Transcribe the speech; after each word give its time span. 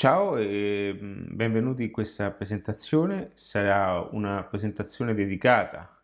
Ciao 0.00 0.38
e 0.38 0.98
mm, 0.98 1.24
benvenuti 1.28 1.82
in 1.82 1.90
questa 1.90 2.30
presentazione. 2.30 3.32
Sarà 3.34 4.00
una 4.12 4.42
presentazione 4.44 5.12
dedicata 5.12 6.00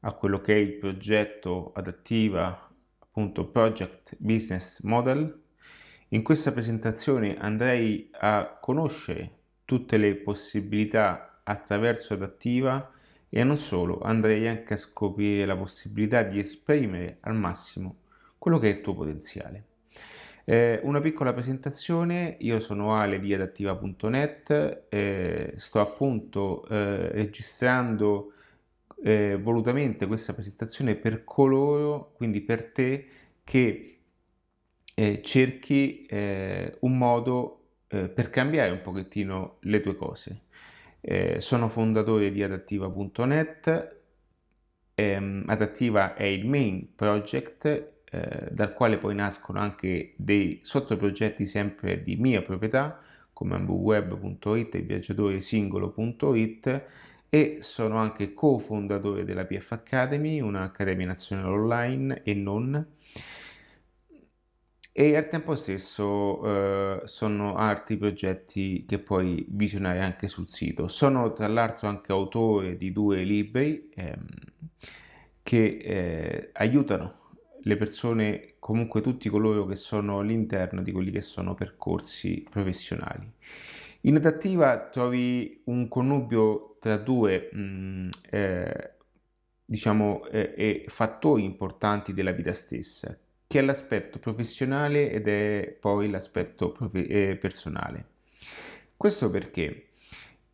a 0.00 0.12
quello 0.12 0.40
che 0.40 0.54
è 0.54 0.56
il 0.56 0.72
progetto 0.72 1.70
adattiva, 1.74 2.70
appunto 2.98 3.46
Project 3.48 4.16
Business 4.16 4.80
Model. 4.80 5.42
In 6.08 6.22
questa 6.22 6.52
presentazione 6.52 7.36
andrei 7.36 8.08
a 8.12 8.56
conoscere 8.58 9.32
tutte 9.66 9.98
le 9.98 10.14
possibilità 10.14 11.40
attraverso 11.44 12.14
adattiva 12.14 12.92
e 13.28 13.44
non 13.44 13.58
solo, 13.58 14.00
andrei 14.00 14.48
anche 14.48 14.72
a 14.72 14.78
scoprire 14.78 15.44
la 15.44 15.54
possibilità 15.54 16.22
di 16.22 16.38
esprimere 16.38 17.18
al 17.20 17.34
massimo 17.34 17.96
quello 18.38 18.58
che 18.58 18.70
è 18.70 18.74
il 18.76 18.80
tuo 18.80 18.94
potenziale. 18.94 19.73
Eh, 20.46 20.78
una 20.82 21.00
piccola 21.00 21.32
presentazione, 21.32 22.36
io 22.40 22.60
sono 22.60 22.94
Ale 22.94 23.18
di 23.18 23.32
adattiva.net, 23.32 24.86
eh, 24.90 25.54
sto 25.56 25.80
appunto 25.80 26.66
eh, 26.68 27.08
registrando 27.12 28.32
eh, 29.02 29.38
volutamente 29.40 30.06
questa 30.06 30.34
presentazione 30.34 30.96
per 30.96 31.24
coloro, 31.24 32.12
quindi 32.14 32.42
per 32.42 32.72
te, 32.72 33.06
che 33.42 34.00
eh, 34.94 35.22
cerchi 35.22 36.04
eh, 36.06 36.76
un 36.80 36.96
modo 36.98 37.60
per 37.94 38.28
cambiare 38.28 38.72
un 38.72 38.80
pochettino 38.82 39.58
le 39.60 39.80
tue 39.80 39.94
cose. 39.94 40.46
sono 41.38 41.68
fondatore 41.68 42.32
di 42.32 42.42
adattiva.net, 42.42 43.96
ehm, 44.94 45.44
Adattiva 45.46 46.14
è 46.14 46.24
il 46.24 46.44
main 46.44 46.92
project 46.96 47.93
eh, 48.14 48.48
dal 48.50 48.72
quale 48.72 48.98
poi 48.98 49.14
nascono 49.14 49.58
anche 49.58 50.14
dei 50.16 50.60
sottoprogetti 50.62 51.46
sempre 51.46 52.02
di 52.02 52.16
mia 52.16 52.42
proprietà 52.42 53.00
come 53.32 53.56
ambuweb.it 53.56 54.74
e 54.76 54.80
viaggiatoresingolo.it 54.80 56.82
e 57.28 57.58
sono 57.62 57.98
anche 57.98 58.32
cofondatore 58.32 59.24
della 59.24 59.44
PF 59.44 59.72
Academy, 59.72 60.40
un'accademia 60.40 61.06
nazionale 61.06 61.48
online 61.48 62.22
e 62.22 62.34
non. 62.34 62.86
E 64.92 65.16
al 65.16 65.26
tempo 65.26 65.56
stesso 65.56 66.44
eh, 66.44 67.00
sono 67.06 67.56
altri 67.56 67.96
progetti 67.96 68.84
che 68.86 69.00
puoi 69.00 69.44
visionare 69.48 70.00
anche 70.00 70.28
sul 70.28 70.48
sito. 70.48 70.86
Sono 70.86 71.32
tra 71.32 71.48
l'altro 71.48 71.88
anche 71.88 72.12
autore 72.12 72.76
di 72.76 72.92
due 72.92 73.24
libri 73.24 73.88
ehm, 73.92 74.26
che 75.42 75.78
eh, 75.82 76.50
aiutano 76.52 77.22
le 77.64 77.76
persone, 77.76 78.54
comunque 78.58 79.00
tutti 79.00 79.28
coloro 79.28 79.66
che 79.66 79.76
sono 79.76 80.18
all'interno 80.18 80.82
di 80.82 80.92
quelli 80.92 81.10
che 81.10 81.20
sono 81.20 81.54
percorsi 81.54 82.46
professionali. 82.48 83.30
In 84.02 84.16
adattiva 84.16 84.88
trovi 84.90 85.62
un 85.64 85.88
connubio 85.88 86.76
tra 86.78 86.96
due 86.98 87.48
mh, 87.50 87.58
mm, 87.58 88.08
eh, 88.30 88.92
diciamo, 89.64 90.26
eh, 90.26 90.84
fattori 90.88 91.44
importanti 91.44 92.12
della 92.12 92.32
vita 92.32 92.52
stessa, 92.52 93.18
che 93.46 93.58
è 93.58 93.62
l'aspetto 93.62 94.18
professionale 94.18 95.10
ed 95.10 95.26
è 95.28 95.76
poi 95.80 96.10
l'aspetto 96.10 96.70
profe- 96.72 97.06
eh, 97.06 97.36
personale. 97.36 98.08
Questo 98.96 99.30
perché? 99.30 99.88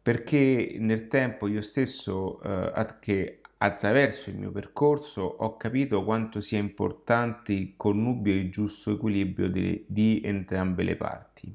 Perché 0.00 0.77
nel 0.78 1.08
tempo 1.08 1.48
io 1.48 1.61
stesso, 1.61 2.41
eh, 2.42 2.86
che 3.00 3.39
Attraverso 3.62 4.30
il 4.30 4.39
mio 4.39 4.50
percorso 4.50 5.22
ho 5.22 5.56
capito 5.58 6.03
quanto 6.03 6.41
sia 6.41 6.58
importante 6.58 7.53
il 7.53 7.75
connubio 7.77 8.33
e 8.33 8.36
il 8.36 8.50
giusto 8.50 8.92
equilibrio 8.92 9.50
di, 9.50 9.84
di 9.86 10.22
entrambe 10.25 10.83
le 10.83 10.97
parti. 10.97 11.55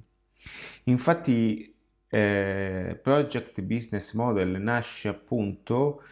Infatti 0.83 1.75
eh, 2.07 2.99
Project 3.01 3.61
Business 3.63 4.13
Model 4.13 4.61
nasce 4.61 5.07
appunto 5.07 6.03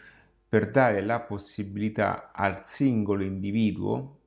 per 0.50 0.70
dare 0.70 1.02
la 1.02 1.20
possibilità 1.20 2.32
al 2.32 2.66
singolo 2.66 3.24
individuo 3.24 4.20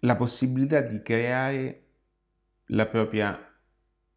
la 0.00 0.16
possibilità 0.16 0.80
di 0.80 1.00
creare 1.02 1.82
la 2.66 2.86
propria 2.86 3.40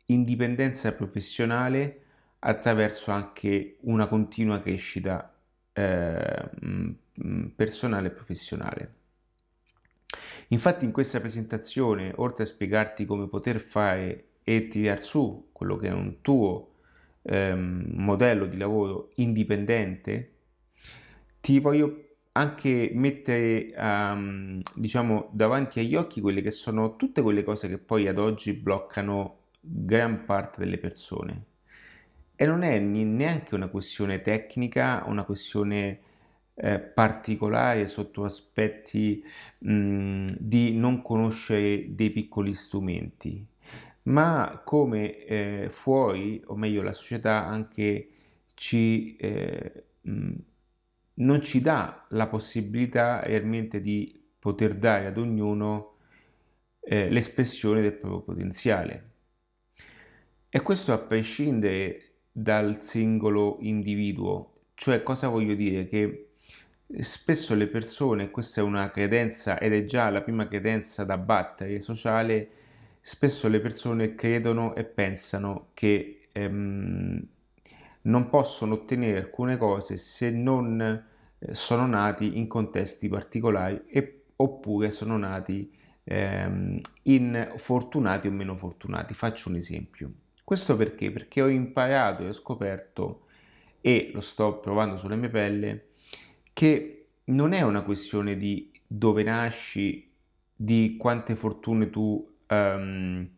indipendenza 0.07 0.93
professionale 0.93 2.00
attraverso 2.43 3.11
anche 3.11 3.77
una 3.81 4.07
continua 4.07 4.61
crescita 4.61 5.33
eh, 5.73 6.49
personale 7.55 8.07
e 8.07 8.11
professionale. 8.11 8.95
Infatti 10.49 10.85
in 10.85 10.91
questa 10.91 11.19
presentazione, 11.19 12.13
oltre 12.15 12.43
a 12.43 12.47
spiegarti 12.47 13.05
come 13.05 13.27
poter 13.27 13.59
fare 13.59 14.25
e 14.43 14.67
tirare 14.67 15.01
su 15.01 15.49
quello 15.51 15.77
che 15.77 15.87
è 15.87 15.91
un 15.91 16.21
tuo 16.21 16.73
ehm, 17.21 17.91
modello 17.93 18.45
di 18.47 18.57
lavoro 18.57 19.11
indipendente, 19.15 20.31
ti 21.39 21.59
voglio 21.59 22.07
anche 22.33 22.91
mettere 22.93 23.73
um, 23.77 24.61
diciamo 24.75 25.29
davanti 25.31 25.79
agli 25.79 25.95
occhi 25.95 26.21
quelle 26.21 26.41
che 26.41 26.51
sono 26.51 26.95
tutte 26.95 27.21
quelle 27.21 27.43
cose 27.43 27.67
che 27.67 27.77
poi 27.77 28.07
ad 28.07 28.17
oggi 28.17 28.53
bloccano 28.53 29.39
gran 29.59 30.23
parte 30.23 30.61
delle 30.61 30.77
persone 30.77 31.49
e 32.41 32.45
non 32.47 32.63
è 32.63 32.79
neanche 32.79 33.53
una 33.53 33.67
questione 33.67 34.19
tecnica, 34.19 35.03
una 35.05 35.25
questione 35.25 35.99
eh, 36.55 36.79
particolare 36.79 37.85
sotto 37.85 38.23
aspetti 38.23 39.23
mh, 39.59 40.25
di 40.39 40.75
non 40.75 41.03
conoscere 41.03 41.93
dei 41.93 42.09
piccoli 42.09 42.55
strumenti, 42.55 43.47
ma 44.05 44.59
come 44.65 45.23
eh, 45.23 45.67
fuori, 45.69 46.41
o 46.47 46.55
meglio 46.55 46.81
la 46.81 46.93
società 46.93 47.45
anche 47.45 48.09
ci, 48.55 49.15
eh, 49.17 49.83
mh, 50.01 50.33
non 51.13 51.41
ci 51.43 51.61
dà 51.61 52.07
la 52.09 52.25
possibilità 52.25 53.21
realmente 53.21 53.81
di 53.81 54.19
poter 54.39 54.73
dare 54.73 55.05
ad 55.05 55.17
ognuno 55.19 55.97
eh, 56.79 57.07
l'espressione 57.07 57.81
del 57.81 57.93
proprio 57.93 58.21
potenziale. 58.21 59.09
E 60.49 60.59
questo 60.63 60.91
a 60.91 60.97
prescindere 60.97 62.05
dal 62.31 62.81
singolo 62.81 63.57
individuo. 63.61 64.53
Cioè, 64.75 65.03
cosa 65.03 65.27
voglio 65.27 65.53
dire? 65.55 65.87
Che 65.87 66.29
spesso 66.99 67.55
le 67.55 67.67
persone, 67.67 68.31
questa 68.31 68.61
è 68.61 68.63
una 68.63 68.91
credenza 68.91 69.59
ed 69.59 69.73
è 69.73 69.83
già 69.83 70.09
la 70.09 70.21
prima 70.21 70.47
credenza 70.47 71.03
da 71.03 71.17
battere 71.17 71.79
sociale, 71.79 72.49
spesso 73.01 73.47
le 73.47 73.59
persone 73.59 74.15
credono 74.15 74.75
e 74.75 74.83
pensano 74.83 75.69
che 75.73 76.27
ehm, 76.31 77.27
non 78.03 78.29
possono 78.29 78.73
ottenere 78.75 79.19
alcune 79.19 79.57
cose 79.57 79.97
se 79.97 80.31
non 80.31 80.81
eh, 80.81 81.53
sono 81.53 81.85
nati 81.85 82.37
in 82.37 82.47
contesti 82.47 83.07
particolari 83.09 83.83
e, 83.87 84.23
oppure 84.37 84.91
sono 84.91 85.17
nati 85.17 85.71
ehm, 86.03 86.79
in 87.03 87.53
fortunati 87.57 88.27
o 88.27 88.31
meno 88.31 88.55
fortunati. 88.55 89.13
Faccio 89.13 89.49
un 89.49 89.55
esempio. 89.55 90.11
Questo 90.51 90.75
perché? 90.75 91.11
Perché 91.11 91.41
ho 91.41 91.47
imparato 91.47 92.23
e 92.23 92.27
ho 92.27 92.33
scoperto, 92.33 93.27
e 93.79 94.11
lo 94.13 94.19
sto 94.19 94.59
provando 94.59 94.97
sulla 94.97 95.15
mia 95.15 95.29
pelle, 95.29 95.91
che 96.51 97.11
non 97.27 97.53
è 97.53 97.61
una 97.61 97.83
questione 97.83 98.35
di 98.35 98.69
dove 98.85 99.23
nasci, 99.23 100.11
di 100.53 100.97
quante 100.99 101.37
fortune 101.37 101.89
tu 101.89 102.35
um, 102.49 103.29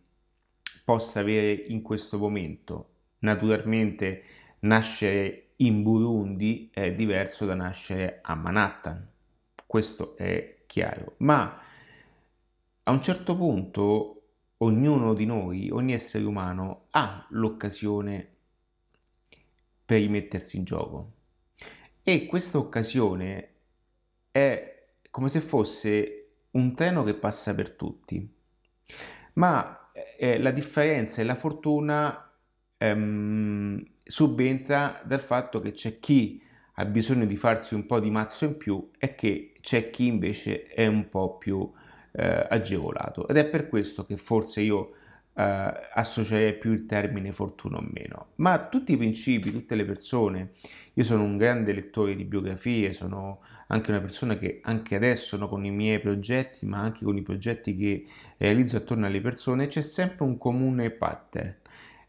possa 0.84 1.20
avere 1.20 1.52
in 1.52 1.84
questo 1.84 2.18
momento. 2.18 2.94
Naturalmente 3.20 4.24
nascere 4.62 5.50
in 5.58 5.84
Burundi 5.84 6.72
è 6.74 6.94
diverso 6.94 7.46
da 7.46 7.54
nascere 7.54 8.22
a 8.24 8.34
Manhattan, 8.34 9.08
questo 9.68 10.18
è 10.18 10.64
chiaro, 10.66 11.14
ma 11.18 11.62
a 12.82 12.92
un 12.92 13.02
certo 13.04 13.38
punto 13.38 14.23
ognuno 14.64 15.14
di 15.14 15.26
noi, 15.26 15.70
ogni 15.70 15.94
essere 15.94 16.24
umano 16.24 16.88
ha 16.92 17.26
l'occasione 17.32 18.30
per 19.86 20.00
rimettersi 20.00 20.58
in 20.58 20.64
gioco. 20.64 21.12
E 22.02 22.26
questa 22.26 22.58
occasione 22.58 23.50
è 24.32 24.88
come 25.10 25.30
se 25.30 25.40
fosse 25.40 26.20
un 26.52 26.74
treno 26.76 27.04
che 27.04 27.14
passa 27.14 27.54
per 27.54 27.72
tutti. 27.72 28.36
Ma 29.34 29.92
eh, 30.18 30.40
la 30.40 30.52
differenza 30.52 31.22
e 31.22 31.26
la 31.26 31.36
fortuna 31.36 32.32
ehm, 32.78 33.84
subentra 34.04 35.02
dal 35.06 35.22
fatto 35.22 35.60
che 35.60 35.72
c'è 35.72 36.00
chi 36.00 36.42
ha 36.76 36.86
bisogno 36.86 37.26
di 37.26 37.36
farsi 37.36 37.76
un 37.76 37.86
po' 37.86 38.00
di 38.00 38.10
mazzo 38.10 38.46
in 38.46 38.58
più 38.58 38.90
e 38.98 39.16
che 39.16 39.54
c'è 39.62 39.90
chi 39.90 40.08
invece 40.08 40.68
è 40.68 40.88
un 40.88 41.08
po' 41.10 41.38
più 41.38 41.72
eh, 42.14 42.48
agevolato. 42.50 43.28
Ed 43.28 43.38
è 43.38 43.46
per 43.46 43.68
questo 43.68 44.06
che 44.06 44.18
forse 44.18 44.62
io 44.62 44.94
eh, 45.36 45.44
associerei 45.94 46.54
più 46.58 46.72
il 46.72 46.86
termine 46.86 47.32
fortuna 47.32 47.78
o 47.78 47.88
meno, 47.92 48.28
ma 48.36 48.68
tutti 48.68 48.94
i 48.94 48.98
principi, 48.98 49.52
tutte 49.52 49.76
le 49.76 49.86
persone, 49.86 50.52
io 50.94 51.04
sono 51.04 51.24
un 51.24 51.38
grande 51.38 51.74
lettore 51.74 52.16
di 52.16 52.24
biografie, 52.24 52.94
sono 52.94 53.42
anche 53.68 53.90
una 53.90 54.00
persona 54.00 54.38
che 54.38 54.60
anche 54.64 54.96
adesso 54.96 55.38
no, 55.38 55.48
con 55.48 55.66
i 55.66 55.72
miei 55.72 56.00
progetti, 56.00 56.66
ma 56.66 56.80
anche 56.80 57.04
con 57.04 57.18
i 57.18 57.24
progetti 57.24 57.76
che 57.76 58.06
realizzo 58.38 58.78
attorno 58.78 59.08
alle 59.08 59.22
persone, 59.22 59.68
c'è 59.68 59.82
sempre 59.82 60.26
un 60.26 60.38
comune 60.38 60.92
pattern 60.92 61.56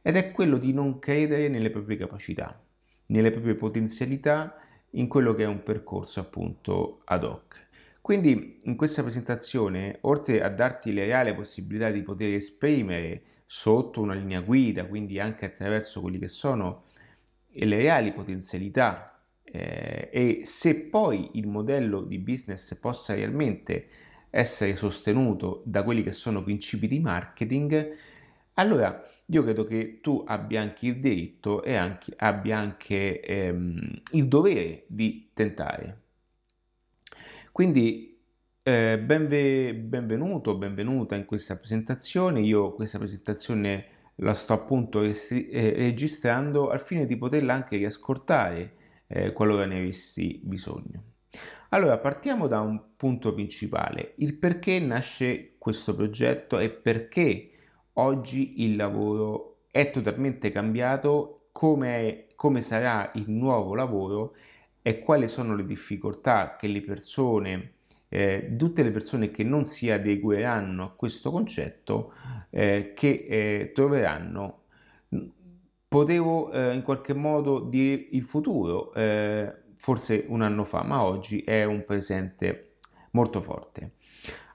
ed 0.03 0.17
è 0.17 0.33
quello 0.33 0.59
di 0.59 0.75
non 0.75 0.99
credere 0.99 1.49
nelle 1.49 1.71
proprie 1.71 1.97
capacità, 1.97 2.61
nelle 3.07 3.31
proprie 3.31 3.55
potenzialità, 3.55 4.59
in 4.91 5.09
quello 5.09 5.35
che 5.35 5.45
è 5.45 5.47
un 5.47 5.63
percorso 5.63 6.21
appunto 6.21 7.01
ad 7.05 7.25
hoc. 7.25 7.67
Quindi 8.05 8.59
in 8.65 8.77
questa 8.77 9.03
presentazione, 9.03 9.97
oltre 10.03 10.43
a 10.43 10.51
darti 10.51 10.93
le 10.93 11.07
reali 11.07 11.35
possibilità 11.35 11.91
di 11.91 12.03
poter 12.03 12.35
esprimere 12.35 13.23
sotto 13.47 14.03
una 14.03 14.13
linea 14.13 14.43
guida, 14.43 14.87
quindi 14.87 15.19
anche 15.19 15.47
attraverso 15.47 16.03
quelli 16.03 16.19
che 16.19 16.29
sono 16.29 16.83
le 17.51 17.77
reali 17.79 18.13
potenzialità 18.13 19.23
eh, 19.43 20.11
e 20.13 20.41
se 20.45 20.85
poi 20.91 21.31
il 21.39 21.47
modello 21.47 22.03
di 22.03 22.19
business 22.19 22.75
possa 22.79 23.15
realmente 23.15 23.89
essere 24.29 24.77
sostenuto 24.77 25.63
da 25.65 25.83
quelli 25.83 26.03
che 26.03 26.13
sono 26.13 26.43
principi 26.43 26.87
di 26.87 27.01
marketing, 27.01 27.97
allora 28.53 29.03
io 29.25 29.43
credo 29.43 29.65
che 29.65 30.01
tu 30.03 30.23
abbia 30.27 30.61
anche 30.61 30.89
il 30.89 31.01
diritto 31.01 31.63
e 31.63 31.75
anche, 31.75 32.13
abbia 32.19 32.59
anche 32.59 33.23
ehm, 33.23 34.03
il 34.11 34.29
dovere 34.29 34.85
di 34.89 35.31
tentare. 35.33 36.04
Quindi 37.55 38.21
eh, 38.65 38.99
benve- 38.99 39.75
benvenuto, 39.75 40.57
benvenuta 40.57 41.15
in 41.15 41.25
questa 41.25 41.57
presentazione. 41.57 42.41
Io 42.41 42.73
questa 42.73 42.99
presentazione 42.99 43.87
la 44.17 44.35
sto 44.35 44.55
appunto 44.55 45.03
restri- 45.03 45.49
eh, 45.51 45.73
registrando 45.73 46.71
al 46.71 46.81
fine 46.81 47.07
di 47.07 47.17
poterla 47.17 47.55
anche 47.55 47.77
riascoltare 47.77 48.73
eh, 49.07 49.33
qualora 49.33 49.67
ne 49.67 49.79
avessi 49.79 50.41
bisogno. 50.43 51.13
Allora, 51.69 51.97
partiamo 51.99 52.49
da 52.49 52.59
un 52.59 52.97
punto 52.97 53.33
principale, 53.33 54.15
il 54.17 54.35
perché 54.35 54.81
nasce 54.81 55.55
questo 55.57 55.95
progetto 55.95 56.59
e 56.59 56.71
perché 56.71 57.51
oggi 57.93 58.65
il 58.65 58.75
lavoro 58.75 59.67
è 59.71 59.93
totalmente 59.93 60.51
cambiato, 60.51 61.51
come, 61.53 62.27
come 62.35 62.61
sarà 62.63 63.13
il 63.15 63.31
nuovo 63.31 63.77
lavoro 63.77 64.35
e 64.87 64.99
quali 64.99 65.29
sono 65.29 65.57
le 65.57 65.65
difficoltà 65.65 66.57
che 66.57 66.67
le 66.67 66.83
persone, 66.83 67.73
eh, 68.11 68.55
tutte 68.59 68.83
le 68.83 68.91
persone 68.91 69.31
che 69.31 69.43
non 69.43 69.65
si 69.65 69.91
adegueranno 69.91 70.85
a 70.85 70.91
questo 70.91 71.31
concetto, 71.31 72.13
eh, 72.51 72.93
che 72.95 73.27
eh, 73.27 73.73
troveranno. 73.73 74.65
Potevo 75.89 76.53
eh, 76.53 76.75
in 76.75 76.83
qualche 76.83 77.15
modo 77.15 77.61
dire 77.61 78.09
il 78.11 78.25
futuro, 78.25 78.93
eh, 78.93 79.55
forse 79.75 80.27
un 80.29 80.43
anno 80.43 80.65
fa, 80.65 80.83
ma 80.83 81.03
oggi 81.03 81.41
è 81.41 81.65
un 81.65 81.83
presente 81.87 82.75
molto 83.13 83.41
forte. 83.41 83.93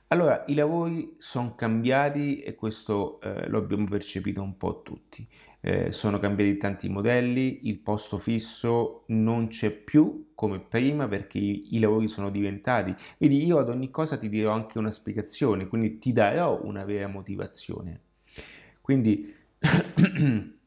Allora, 0.09 0.43
i 0.45 0.53
lavori 0.53 1.15
sono 1.17 1.55
cambiati 1.55 2.41
e 2.41 2.53
questo 2.53 3.19
eh, 3.21 3.47
lo 3.47 3.57
abbiamo 3.57 3.87
percepito 3.87 4.43
un 4.43 4.57
po' 4.57 4.83
tutti 4.83 5.27
eh, 5.61 5.91
sono 5.91 6.19
cambiati 6.19 6.57
tanti 6.57 6.89
modelli, 6.89 7.67
il 7.67 7.79
posto 7.79 8.17
fisso 8.17 9.03
non 9.07 9.49
c'è 9.49 9.71
più 9.71 10.31
come 10.33 10.59
prima 10.59 11.07
perché 11.07 11.37
i, 11.37 11.75
i, 11.75 11.79
lavori 11.79 12.07
sono 12.07 12.29
diventati. 12.29 12.95
Vedi, 13.17 13.45
io 13.45 13.57
ad 13.57 13.69
ogni 13.69 13.89
cosa 13.89 14.17
ti 14.17 14.29
dirò 14.29 14.51
anche 14.51 14.77
una 14.77 14.91
spiegazione, 14.91 15.67
quindi 15.67 15.99
ti 15.99 16.13
darò 16.13 16.61
una 16.63 16.85
vera 16.85 17.07
motivazione. 17.07 18.01
Quindi, 18.79 19.33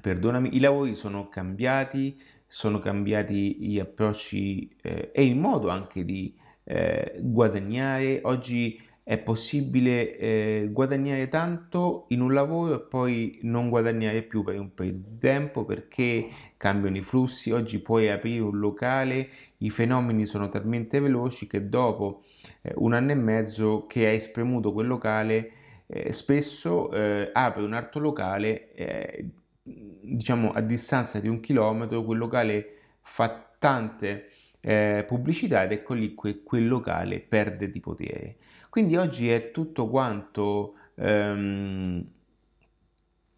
perdonami, 0.00 0.54
i 0.54 0.60
lavori 0.60 0.94
sono 0.94 1.28
cambiati, 1.28 2.20
sono 2.46 2.78
cambiati 2.78 3.56
gli 3.56 3.78
approcci 3.78 4.76
eh, 4.82 5.10
e 5.12 5.24
il 5.24 5.36
modo 5.36 5.70
anche 5.70 6.04
di 6.04 6.36
eh, 6.64 7.16
guadagnare. 7.18 8.20
Oggi 8.24 8.80
è 9.04 9.18
possibile 9.18 10.16
eh, 10.16 10.68
guadagnare 10.72 11.28
tanto 11.28 12.06
in 12.08 12.22
un 12.22 12.32
lavoro 12.32 12.74
e 12.74 12.80
poi 12.80 13.38
non 13.42 13.68
guadagnare 13.68 14.22
più 14.22 14.42
per 14.42 14.58
un 14.58 14.72
periodo 14.72 15.00
di 15.04 15.18
tempo 15.18 15.66
perché 15.66 16.26
cambiano 16.56 16.96
i 16.96 17.02
flussi. 17.02 17.50
Oggi 17.50 17.80
puoi 17.80 18.08
aprire 18.08 18.40
un 18.40 18.58
locale, 18.58 19.28
i 19.58 19.68
fenomeni 19.68 20.24
sono 20.24 20.48
talmente 20.48 21.00
veloci 21.00 21.46
che 21.46 21.68
dopo 21.68 22.22
eh, 22.62 22.72
un 22.76 22.94
anno 22.94 23.10
e 23.10 23.16
mezzo 23.16 23.86
che 23.86 24.06
hai 24.06 24.18
spremuto 24.18 24.72
quel 24.72 24.86
locale, 24.86 25.50
eh, 25.86 26.10
spesso 26.10 26.90
eh, 26.90 27.28
apri 27.30 27.62
un 27.62 27.74
altro 27.74 28.00
locale, 28.00 28.72
eh, 28.72 29.28
diciamo 29.62 30.52
a 30.52 30.62
distanza 30.62 31.20
di 31.20 31.28
un 31.28 31.40
chilometro, 31.40 32.02
quel 32.04 32.18
locale 32.18 32.68
fa 33.02 33.54
tante 33.58 34.28
eh, 34.64 35.04
pubblicità 35.06 35.62
ed 35.62 35.72
ecco 35.72 35.92
lì 35.94 36.14
que- 36.14 36.42
quel 36.42 36.66
locale 36.66 37.20
perde 37.20 37.70
di 37.70 37.80
potere. 37.80 38.36
Quindi 38.70 38.96
oggi 38.96 39.30
è 39.30 39.50
tutto 39.50 39.88
quanto, 39.88 40.74
ehm, 40.96 42.04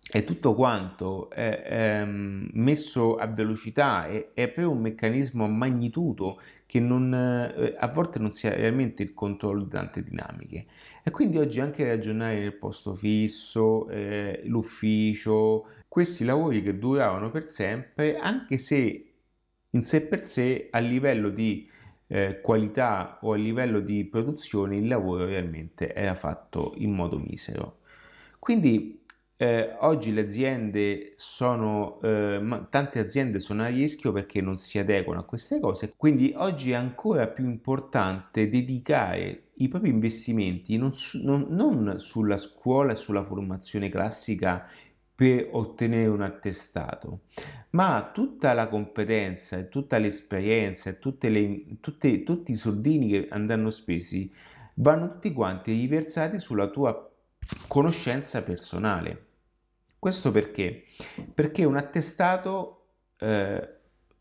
è 0.09 0.25
tutto 0.25 0.55
quanto 0.55 1.29
è, 1.31 1.65
ehm, 1.67 2.49
messo 2.53 3.17
a 3.17 3.27
velocità, 3.27 4.07
è, 4.07 4.31
è, 4.35 4.47
proprio 4.49 4.71
un 4.71 4.81
meccanismo 4.81 5.45
a 5.45 5.49
magnitudo 5.49 6.41
che 6.65 6.79
non, 6.79 7.13
eh, 7.13 7.75
a 7.77 7.89
volte 7.89 8.19
non 8.21 8.31
si 8.31 8.47
ha 8.47 8.55
realmente 8.55 9.03
il 9.03 9.13
controllo 9.13 9.65
di 9.65 9.71
tante 9.71 10.03
dinamiche. 10.05 10.67
E 11.03 11.11
quindi 11.11 11.39
oggi 11.39 11.61
anche 11.61 11.85
ragionare 11.87 12.39
nel 12.39 12.55
posto 12.55 12.95
fisso, 12.95 13.89
eh, 13.89 14.43
l'ufficio, 14.45 15.67
questi 15.89 16.25
lavori 16.25 16.63
che 16.63 16.79
duravano 16.79 17.31
per 17.31 17.49
sempre, 17.49 18.17
anche 18.17 18.59
se 18.59 19.06
in 19.77 19.83
sé 19.83 20.07
per 20.07 20.25
sé 20.25 20.69
a 20.71 20.79
livello 20.79 21.29
di 21.29 21.69
eh, 22.09 22.41
qualità 22.41 23.19
o 23.23 23.33
a 23.33 23.37
livello 23.37 23.81
di 23.81 24.05
produzione 24.05 24.77
il 24.77 24.89
lavoro 24.89 25.27
realmente 25.27 25.95
era 25.95 26.15
fatto 26.15 26.73
in 26.79 26.93
modo 26.93 27.19
misero. 27.19 27.81
Quindi 28.39 29.05
eh, 29.37 29.77
oggi 29.81 30.13
le 30.15 30.23
aziende 30.23 31.13
sono, 31.17 32.01
eh, 32.01 32.41
tante 32.71 32.99
aziende 33.01 33.39
sono 33.39 33.65
a 33.65 33.69
rischio 33.69 34.13
perché 34.13 34.41
non 34.41 34.57
si 34.57 34.79
adeguano 34.79 35.21
a 35.21 35.25
queste 35.25 35.61
cose, 35.61 35.93
quindi 35.97 36.33
oggi 36.37 36.71
è 36.71 36.75
ancora 36.75 37.27
più 37.27 37.45
importante 37.45 38.49
dedicare 38.49 39.43
i 39.59 39.69
propri 39.69 39.91
investimenti 39.91 40.77
non, 40.77 40.95
su, 40.95 41.23
non, 41.25 41.47
non 41.51 41.99
sulla 41.99 42.37
scuola 42.37 42.93
e 42.93 42.97
sulla 42.97 43.23
formazione 43.23 43.89
classica 43.89 44.67
per 45.17 45.49
ottenere 45.53 46.09
un 46.09 46.21
attestato, 46.21 47.23
ma 47.71 48.11
tutta 48.13 48.53
la 48.53 48.69
competenza 48.69 49.57
e 49.57 49.71
tutta 49.71 49.97
l'esperienza 49.97 50.91
e 50.91 51.29
le, 51.31 51.81
tutte, 51.81 52.23
tutti 52.23 52.53
i 52.53 52.57
soldini 52.57 53.09
che 53.09 53.29
andranno 53.31 53.71
spesi 53.71 54.31
vanno 54.75 55.13
tutti 55.13 55.33
quanti 55.33 55.73
riversati 55.73 56.39
sulla 56.39 56.69
tua 56.69 57.11
conoscenza 57.67 58.43
personale. 58.45 59.25
Questo 59.99 60.31
perché? 60.31 60.85
Perché 61.33 61.65
un 61.65 61.79
attestato 61.79 62.89
eh, 63.19 63.69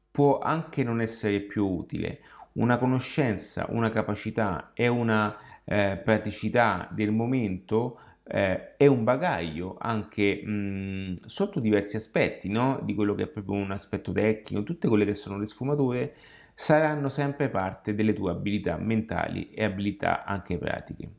può 0.10 0.40
anche 0.40 0.82
non 0.82 1.02
essere 1.02 1.42
più 1.42 1.68
utile. 1.68 2.22
Una 2.54 2.78
conoscenza, 2.78 3.66
una 3.68 3.90
capacità 3.90 4.72
e 4.74 4.88
una 4.88 5.38
eh, 5.66 6.00
praticità 6.02 6.88
del 6.90 7.12
momento 7.12 8.00
eh, 8.27 8.75
è 8.75 8.88
un 8.88 9.03
bagaglio 9.03 9.77
anche 9.79 10.44
mh, 10.44 11.25
sotto 11.25 11.60
diversi 11.60 11.96
aspetti, 11.96 12.50
no? 12.50 12.79
di 12.84 12.96
quello 12.96 13.13
che 13.13 13.24
è 13.24 13.27
proprio 13.27 13.55
un 13.55 13.72
aspetto 13.72 14.12
tecnico, 14.12 14.63
tutte 14.63 14.88
quelle 14.88 15.05
che 15.05 15.13
sono 15.13 15.38
le 15.38 15.46
sfumature 15.46 16.15
saranno 16.53 17.10
sempre 17.10 17.50
parte 17.50 17.94
delle 17.94 18.13
tue 18.13 18.32
abilità 18.32 18.77
mentali 18.77 19.51
e 19.51 19.63
abilità 19.63 20.24
anche 20.24 20.58
pratiche. 20.58 21.10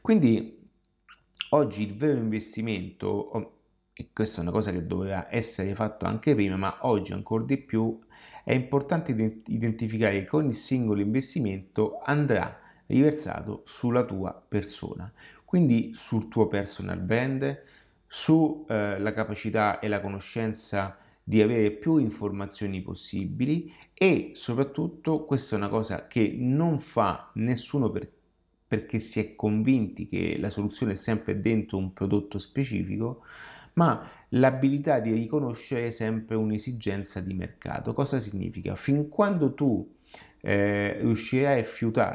Quindi 0.00 0.58
oggi 1.50 1.82
il 1.82 1.94
vero 1.94 2.18
investimento, 2.18 3.52
e 3.92 4.08
questa 4.12 4.40
è 4.40 4.42
una 4.42 4.52
cosa 4.52 4.72
che 4.72 4.86
doveva 4.86 5.28
essere 5.30 5.74
fatto 5.74 6.06
anche 6.06 6.34
prima, 6.34 6.56
ma 6.56 6.78
oggi 6.80 7.12
ancora 7.12 7.44
di 7.44 7.58
più, 7.58 8.00
è 8.44 8.52
importante 8.52 9.12
identificare 9.46 10.24
che 10.24 10.36
ogni 10.36 10.54
singolo 10.54 11.00
investimento 11.00 12.00
andrà 12.02 12.58
riversato 12.86 13.62
sulla 13.64 14.04
tua 14.04 14.44
persona 14.46 15.10
quindi 15.52 15.90
sul 15.92 16.28
tuo 16.28 16.48
personal 16.48 16.96
brand, 16.96 17.62
sulla 18.06 18.96
eh, 18.96 19.12
capacità 19.12 19.80
e 19.80 19.88
la 19.88 20.00
conoscenza 20.00 20.96
di 21.22 21.42
avere 21.42 21.72
più 21.72 21.98
informazioni 21.98 22.80
possibili 22.80 23.70
e 23.92 24.30
soprattutto 24.32 25.26
questa 25.26 25.54
è 25.54 25.58
una 25.58 25.68
cosa 25.68 26.06
che 26.06 26.34
non 26.38 26.78
fa 26.78 27.30
nessuno 27.34 27.90
per, 27.90 28.10
perché 28.66 28.98
si 28.98 29.20
è 29.20 29.34
convinti 29.36 30.08
che 30.08 30.38
la 30.38 30.48
soluzione 30.48 30.92
è 30.92 30.94
sempre 30.94 31.38
dentro 31.38 31.76
un 31.76 31.92
prodotto 31.92 32.38
specifico, 32.38 33.22
ma 33.74 34.08
l'abilità 34.30 35.00
di 35.00 35.12
riconoscere 35.12 35.90
sempre 35.90 36.34
un'esigenza 36.34 37.20
di 37.20 37.34
mercato. 37.34 37.92
Cosa 37.92 38.20
significa? 38.20 38.74
Fin 38.74 39.10
quando 39.10 39.52
tu 39.52 39.86
eh, 40.40 40.98
riuscirai 40.98 41.60
a 41.60 41.64
fiutare 41.64 42.10